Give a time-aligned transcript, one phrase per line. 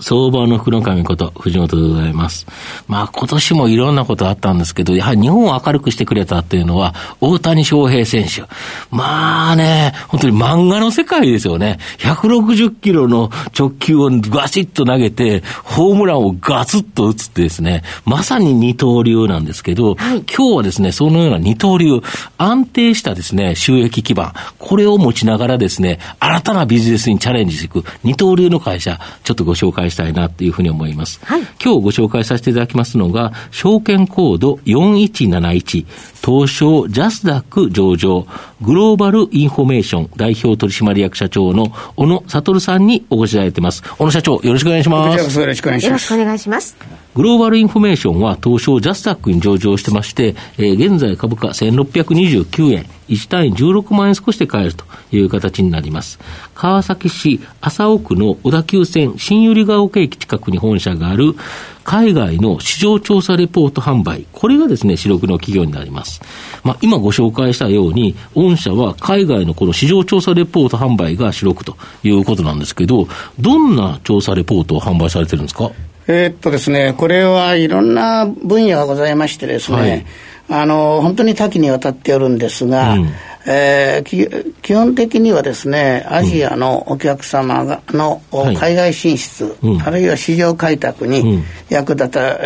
[0.00, 2.46] 相場の福の神こと、藤本でございます。
[2.86, 8.42] まあ今年もいろんなことあったんですけど、やはり日本を明るくしてくれたっていうのは、大谷翔平選手。
[8.90, 11.78] まあね、本当に漫画の世界ですよね。
[11.98, 22.00] 160キロの直球をガシッと投げて、ホームランをガツッと打つってですね、まさに二刀流なんですけど、はい、今日はですね、そのような二刀流、
[22.38, 31.20] 安定したですね、収益基盤、これを持ちながらですね、新たなビジネスにチャレンジしていく二刀流の会社、ちょっとご紹介したいなというふうに思います。
[31.24, 35.86] はい、今日ご紹介させていただきますのが、証券コード4171、
[36.24, 38.26] 東証ジャスダック上場、
[38.60, 43.82] グローバルインフォメーション代表取締役社長の小野悟さんにお越しいただいてます。
[43.98, 45.38] 小野社長、よろしくお願いします。
[45.38, 45.86] よろしくお願いします。
[45.86, 47.07] よろしくお願いします。
[47.18, 56.20] グローバルインフォメーションは東証ジャスダックに上場してまして、えー、現在株価1629円、1単位16万円少しで買えるという形になります。
[56.54, 61.34] 川崎市麻生区の小田急線新百合ヶ丘駅近くに本社がある
[61.82, 66.20] 海外の市場調査レポート販売、これがですね、主力の企業になります。
[66.62, 73.08] まあ、今ご紹介したように、御社は海外のこの市場調査レポート販売が主力ということなんですけど、
[73.40, 75.72] どんな調査レポートを販売されてるんですか？
[76.08, 80.06] えー、っとですね、これはいろんな分野がございましてですね、
[80.48, 83.10] はい、あの、本当に多岐にわたっておるんですが、うん
[83.46, 92.38] えー、基本的にはですね、アジアのお客様がの海外進出、はい、あるいは市場開拓に役立た、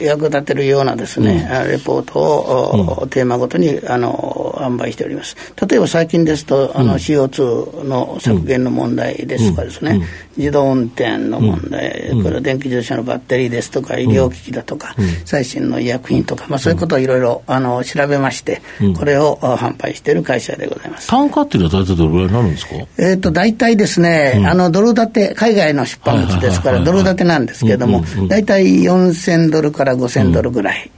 [0.00, 5.36] 役立てるようなですね、うん、レポートを、うん、テーマごとにあの販売しております。
[5.68, 10.00] 例えば最近ですと、あの CO2 の削減の問題ですとかですね、
[10.36, 14.94] 自動運転の問題、これは電気自動車のバッテリーですとか、医療機器だとか、
[15.24, 18.62] 最新の医薬品とか、まあ、そういうことをいろいろあの調べまして、
[18.98, 21.08] これを販売している会社でございます。
[21.08, 22.74] 単価っていうのは大体どれぐらいになるんですか？
[22.98, 30.90] えっ、と、大体ですね、うん、あの、ドル建て、海外の出版物ですから、ドル建てなんですけれども、大体4000ドルから5000ドルぐらい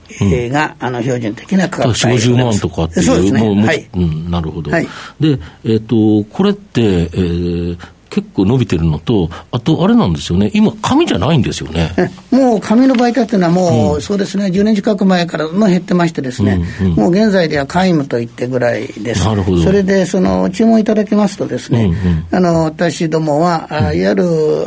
[0.49, 2.29] が、あの、標準的な価格帯です。
[2.29, 3.05] 50万とかっていう。
[3.05, 3.65] そうですね。
[3.65, 3.89] はい。
[3.93, 4.71] うん、なるほど。
[4.71, 4.87] はい、
[5.19, 7.77] で、えっ、と、これって、えー、
[8.11, 11.91] 結構伸びてるのと、あとあれなんですよね、今、紙じゃないんですよね。
[12.29, 19.23] もう紙の媒体っていうのは、もう、うん、そうですね、10年近く前からも減ってましてですね、うんうん、もう現在では皆無と言ってぐらいです。
[19.23, 24.23] それで、その、注文いただきますとですね、うんうん、あの、私どもは、いわゆる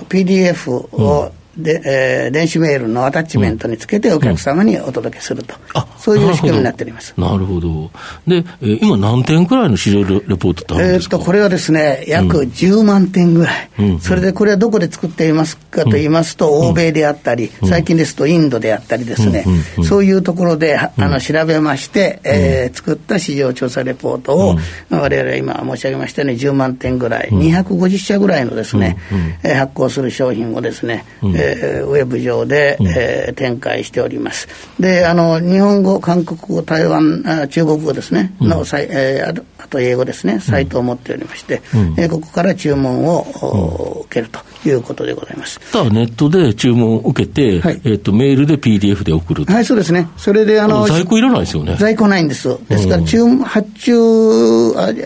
[0.09, 5.83] PDF を、うんで、えー、電子メールのアタッチメントにつけてお客様にお届けすると、うん。
[5.83, 7.15] うん、そういう仕組みになっております。
[7.17, 7.91] なるほど、
[8.27, 19.45] で、えー、今、何点くらいの市場レポートってあるんですか、えー、とこれはですね、約10万点ぐらい、うん、それでこれはどこで作っていますかと言いますと、欧米であったり、最近ですとインドであったりですね、
[19.85, 24.57] そういうところであの調べまして、えー、作った市場調査レポートを、
[24.91, 28.97] われわれ今申し上げましたように10万点ぐらい、250社ぐらいのですね、
[29.43, 34.49] えー、発行する商品をですね、ええー、ウェブ上で、うん、えー、展開しております。
[34.79, 45.61] で、あの、日本語、韓国語、台湾、あ中国語ですね、の、うん、えー、あと英語ですね、サイトを持っておりまして、うん、えー、ここから注文を、受けるということでございます。
[45.73, 50.09] ただ、ネットで注文を受けて、はい、えっ、ー、と、メールで PDF で送るはい、そうですね。
[50.17, 51.77] それで、あの、在庫いらないですよね。
[51.79, 52.49] 在庫ないんです。
[52.69, 53.95] ですから、注、発注、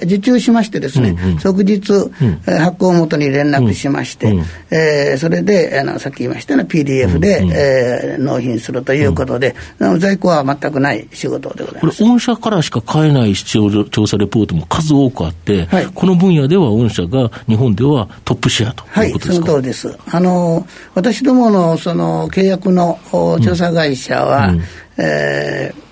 [0.04, 11.98] 受注しましてですね、うんうん、即日、うん、発行元に連絡しまして、うん、えー、それで、あの、さっき言いましたような PDF で、うん、えー、納品するということで、うん、在庫は全くない仕事でございます。
[11.98, 19.96] これ、御社からしか買えない視聴調査レポートも数多くあって、はい、この分野では御社が日本ではトップシェアということですか、はい、通りです。
[20.10, 24.62] あの、私どものその契約の調査会社は、うん、
[24.98, 25.87] えー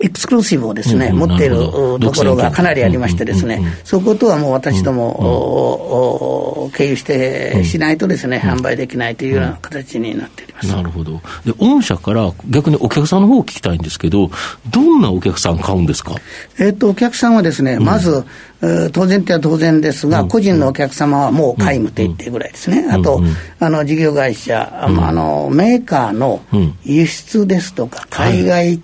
[0.00, 10.68] エクスクルーシブをですね、うん、持っているところがかなりありましてですね、そことはもう私ども、経由してしないとですね、販売できないというような形になっております。
[10.68, 11.20] なるほど。
[11.44, 14.30] で、御社から逆にお客さんの方を聞きたいんですけど、
[14.70, 16.14] どんなお客さん買うんですか？
[16.58, 18.24] えっと、お客さんはですね、まず、
[18.92, 22.88] 当然っては当然ですが、個人のお客様はもう皆無と言ってるぐらいですね。
[22.90, 23.20] あと、
[23.60, 26.40] あの、事業会社、あの、メーカーの
[26.84, 28.80] 輸出ですとか、海外えー、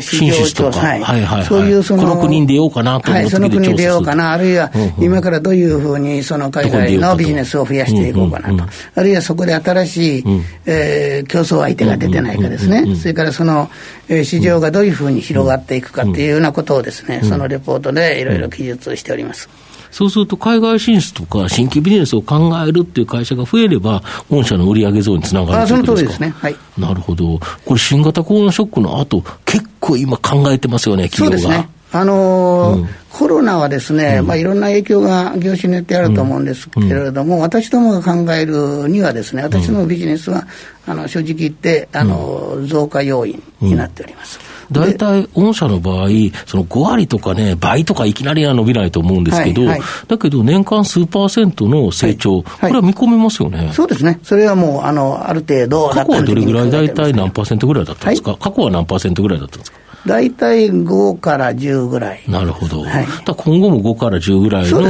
[0.00, 1.00] 市場調査、はい。
[1.00, 13.68] はいはい、そういうその、この国に出ようかなとはい、その国に出ようかな、あるいは今からどういうふうにその海外のビジネスを増やしていこうかなと、あるいはそこで新しい、うん、えー、競争相手が出てないかですね、それからその、
[14.08, 19.48] えー、市場がどういうふうに広がっていくかっていうようなことをですね、そのレポートでいろいろ記述しております。
[19.94, 26.12] そうすると、海外進出とか新規ビジネスを考えるっていう会社が増えれば、御社の売上増につながるということですか？
[26.14, 26.34] その通りですね。
[26.36, 26.56] はい。
[26.76, 27.38] なるほど。
[27.64, 31.42] これ、新型コロナショックの後、結構今考えてますよね、企業が。
[31.42, 31.68] そうですね。
[31.92, 40.44] あのーうん、コロナはですね、うん、まあ、いろんな影響が業種によってあると思うんですけれども、うん、私どもが考えるにはですね、私どものビジネスは、
[40.88, 44.40] あの正直言って、あの増加要因になっております。
[44.72, 46.08] 大体、御社の場合、
[46.46, 53.70] その5割とかね、倍とかいきなりは伸びないと思うんですけど、はいはい、だけど年間数パーセントの成長、はい、これは見込めますよね。
[53.72, 54.18] そうですね。
[54.22, 56.70] それはもう、あの、ある程度、過去はどれぐらい？
[56.70, 59.78] 大体何パーセントぐらいだったんですか、過去は何パーセントぐらいだったんですか？
[60.06, 62.22] 大体5から10ぐらい。
[62.28, 62.82] なるほど。
[62.82, 64.80] はい、今後も5から10ぐらいの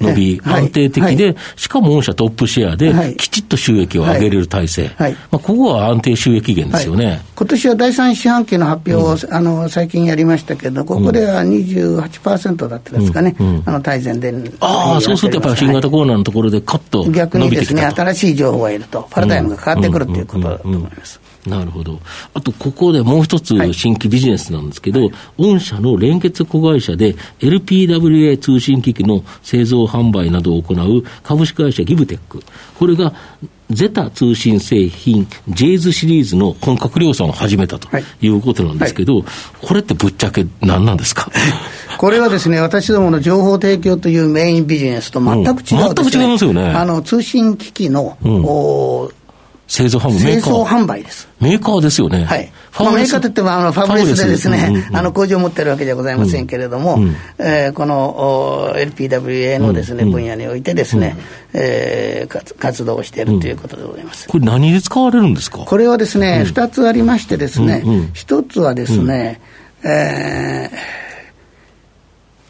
[0.00, 4.88] 伸び、ね、安定的で、はい、しかも御社トップシェアで、きちっと収益を上げれる体制。
[4.96, 7.22] はい、まあ、ここは安定収益源ですよね。
[7.36, 13.46] 今年は第3四半期の発表を、うん、あの最近やりましたけど、ここでは28%だったですかね、うん。
[13.46, 14.34] うん、あの大前で。
[14.60, 21.20] ああ、そうするとやっぱり新型コロナのところでカッと逆にですね、新しい情報がいると、パラダイムが変わってくるということだと思います。
[21.46, 22.00] なるほど。
[22.32, 32.42] あと、ここでもう一つ新規ビジネスなんですけど、はい、御社の連結子会社で LPWA 通信機器の製造販売などを行う株式会社ギブテック。
[32.78, 33.12] これが
[33.70, 37.88] ゼタ通信製品、ジェイズシリーズの本格量産を始めたと
[38.20, 38.28] い。
[38.28, 39.22] うことなんですけど、はい。
[39.22, 39.32] はい、
[39.66, 41.30] これってぶっちゃけ何なんですか？
[41.98, 45.82] これはですね、私どもの情報提供というメインビジネスと全く違う、ね。
[45.88, 46.62] うん、全く違いますよね。
[46.62, 49.23] あの通信機器の、うん
[49.66, 51.26] 製造販売製造販売です。
[51.40, 52.24] メーカーですよね。
[52.24, 52.52] はい。
[52.78, 61.16] まあ、メーカーといっても、あの、ファブレスでですね、うんうん、あの、工場を持ってるわけではございませんけれども、うん、えー、この LPWA のですね、分野においてですね、
[61.54, 64.28] うん、えー、活動をしているということでございます。
[64.28, 65.58] これ何で使われるんですか？
[65.58, 69.40] これはですね、二、つありましてですね、一、つはですね、
[69.82, 71.03] えー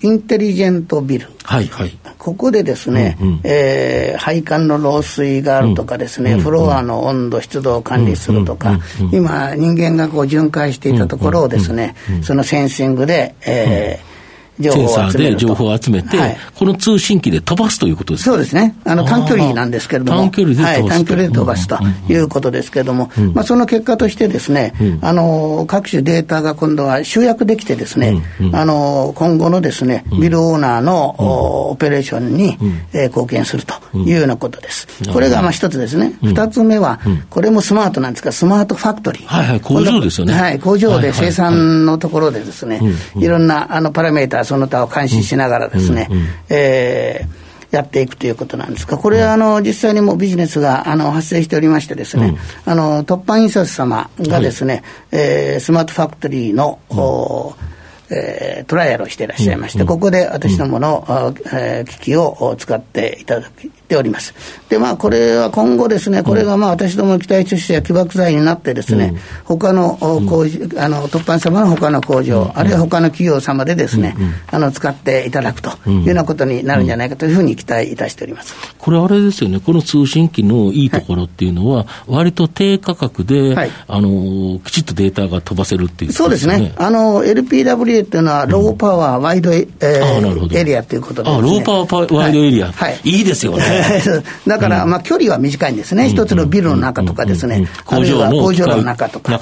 [0.05, 14.14] インテリジェントビル、はいはい、ここでですね、うんうん、えー、配管の漏水があるとかですね、うんうん、フロアの温度、湿度を管理するとか、うんうんうん、今、人間がこう巡回していたところをですね、そのセンシングで、えー
[14.59, 18.31] 情報を集めで情報を集めて、はい、この通信機で飛ばすということですか？
[18.33, 18.75] そうですね。
[18.85, 20.21] あの、短距離なんですけれども。
[20.21, 21.79] 短距離で飛ばす、はい、短距離で飛ばすと
[22.13, 32.57] いうことですけれども、うん、まあ、その結果としてですね、うん、あの、各種データが今度は集約できてですね、うん、あの、今後のですね、ビルオーナーの、オペレーションに、
[32.93, 34.87] えー、貢献するというようなことです。
[35.13, 36.13] これがまあ一つですね。
[36.23, 39.27] 二つ目は、これもスマートなんですが、スマートファクトリー。
[39.27, 40.35] はいはい、工場ですよね。
[40.35, 42.81] はい、工場で生産のところでですね、
[43.17, 46.09] いろんなあのパラメーターその他を監視しながらですね、
[46.49, 47.45] えー
[47.75, 57.75] やっていくということなんですが、これはあの実際にもビジネスがあの発生しておりましてですね、うん、あの突版印刷様がですね、はい、えー、スマートファクトリーの、うん。
[58.11, 63.51] えー、トライアルをしていらっしゃいまして、うん、ここで私どもの、うん、えー、機器を使っていただ
[63.95, 64.35] ております。
[64.69, 74.17] で、まあ、これは今後ですね、これがまあ、私どもの期待出資や起爆剤になってですね、うん、他の工場、あの、突版様の他の工場、あるいは他の企業様でですね、
[74.51, 78.55] あの、使っていただくというようなことになるんじゃないかというふうに期待いたしております。
[78.79, 86.73] これあれですよね、この通信機のいいところっていうのは、割と低価格で、はい、あの、きちっとデータが飛ばせるっていう、ね、そうですね。
[86.77, 92.73] あの、LPWA っていうのは、ローパワー、ワイドエ,、えー、エリアということで、ね、あ、ローパワーワイドエリア。
[92.73, 93.01] はい。
[93.05, 93.84] いいですよね。
[94.47, 99.33] だから、まあ、距離は短いんですね、一つのビルの中とかですね、あるいは工場の中とか、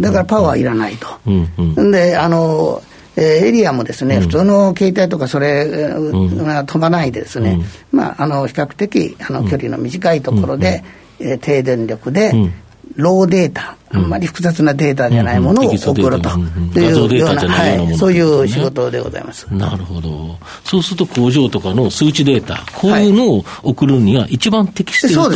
[0.00, 1.08] だからパワーいらないと。
[1.90, 2.82] であの
[3.18, 10.84] えー、エリアもですね、普通の携帯とかそれが飛ばないでですね、まあ、あの比較的あの距離の短いところで、
[11.18, 12.34] えー、低電力で、
[12.94, 16.28] ローデータ、あんまり複雑なデータじゃないものを送ると
[16.78, 19.46] いうような、はい、そういう仕事でございます。
[19.52, 20.36] なるほど。
[20.64, 25.32] そうすると工場とかの数値データ、こういうのを送るには一番適している、と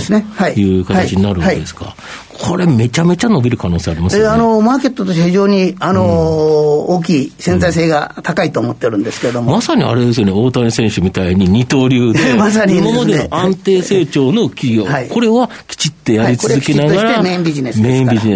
[0.48, 0.80] い。
[0.80, 1.94] う形になるわけですか。
[2.40, 4.28] これ、めちゃめちゃ伸びる可能性ありますよね。
[4.30, 17.80] あのマーケットとして非常にあの、うん、大きい潜在性が高いと思ってるんですけれども、まさにあれですよね、大谷選手みたいに二刀流で、 まさに、ね、今までの安定成長の企業、はい、これはきちっとやり続けながら、はい、メインビジネス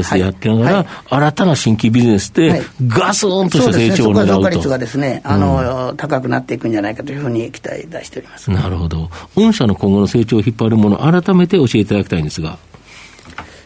[0.04, 4.34] スやってながら、はい、新たな新規ビジネスで、ガスンとした成長を狙うと。
[4.34, 8.50] そうですね、率がですね、あの、うん、高くなっていくんじゃないかというふうに期待出しております。
[8.50, 9.10] なるほど。
[9.34, 12.58] 御社の今後の成長を引っ張るもの、改めて教えていただきたいんですが。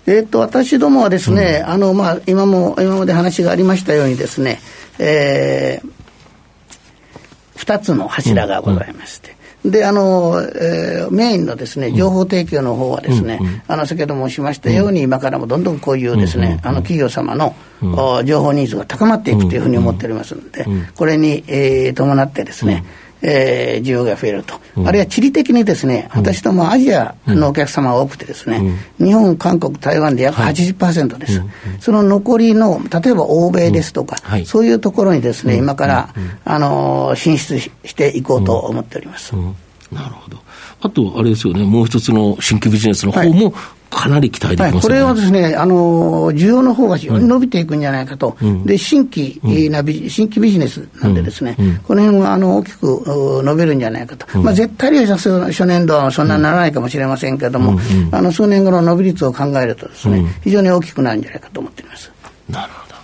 [0.06, 4.60] えっ、と、私どもはですね、うん、あの、まあ、今も、今まで話がありましたようにですね、
[4.98, 5.90] えー、
[7.56, 9.36] 二つの柱がございまして、
[9.70, 22.84] で、あの、えー、メインのですね、情報提供の方はですね、うんうん、あの、先ほど申しましたように、今からもどんどんこういうですね、あの、企業様の、うん、情報ニーズが高まっていくというふうに思っておりますので、これに、えー、伴ってですね、
[23.22, 31.48] えー、需要が増えると、うん、あるいは地理的にですね、私どもアジアのお客様が多くてですね、うん、日本、韓国、台湾で約80%です、はい、
[31.80, 39.34] その残りの、例えば欧米ですとか、はい、そういうところにですね、今から、あの進出していこうと思っております。
[39.92, 40.38] なるほど。
[40.80, 43.52] あと、あれですよね、もう一つの新規ビジネスの方も、
[43.90, 44.72] かなり期待できます、ね。
[44.74, 48.36] はい、これはですね、あの、需要の方が非常に伸びていくんじゃないかと。
[48.40, 49.40] うん、で、新規
[49.70, 54.38] なビ、うん、新規ビジネスなんでですね、うん、この辺は、あの、大きく伸びるんじゃないかと。
[54.38, 57.78] まあ、絶対量初年度はそんなにならないかもしれませんけれども、
[58.12, 62.12] あの、数年後の伸び率を考えるとですね、非常に大きくなるんじゃないかと思っています。
[62.50, 62.97] なるほど。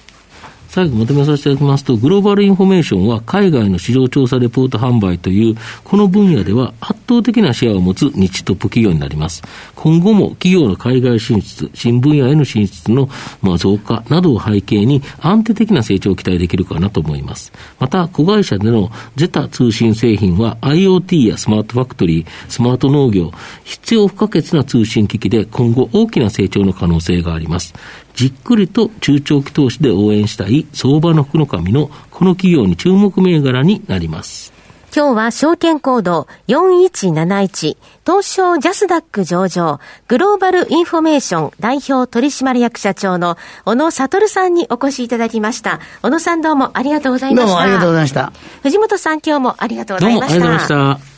[0.75, 5.55] 最後まとめさせていただきますと、グローバルインフォメーションは海外の市場調査レポート販売という、
[5.85, 9.45] この分野では圧倒的なシェアを持つ日トップ企業になります。
[9.77, 13.09] 今後も企業の海外進出、新分野への進出の
[13.57, 17.53] 増加などを背景に安定的な成長を期待できるかなと思います。
[17.79, 23.31] また、子会社でのゼタ通信製品は IoT やスマートファクトリー、スマート農業、
[23.63, 27.75] 必要不可欠な通信機器で今後大きな成長の可能性があります。
[28.15, 34.55] じっくりと中長期投資で応援したい相場の福の神のこの企業に注目銘柄になります。
[34.95, 45.81] 今日は証券コード4171東証ジャスダック上場グローバルインフォメーション代表取締役社長の小野悟さんにお越しいただきました。
[46.03, 47.47] 小野さんどうもありがとうございました。
[47.49, 48.33] どうもありがとうございました。
[48.63, 50.39] 藤本さん今日もありがとうございました。
[50.39, 51.15] どうもありがとうございました。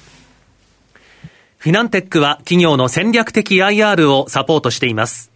[1.58, 5.35] フィナンテックは企業の戦略的 IR をサポートしています。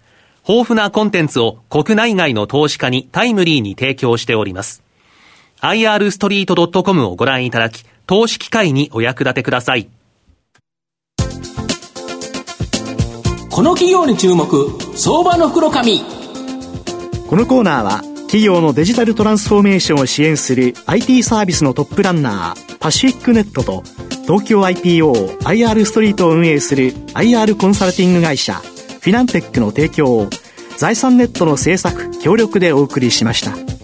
[0.47, 4.83] 豊富なコンテンツを国内外の投資家にタイムリーに提供しております。
[5.61, 9.89] irstreet.com をご覧いただき、投資機会にお役立てください。
[13.49, 16.01] この企業に注目、相場の袋紙。
[17.29, 23.83] このコーナーは、企業のデジタルトランスフォーメーションを支援する IT サービスのトップランナー、パシフィックネットと、
[24.23, 28.61] 東京 IPO、IR ストリートを運営する IR コンサルティング会社、
[29.01, 30.29] フィナンテックの提供を
[30.77, 33.80] 財産ネットの制作協力でお送りしました。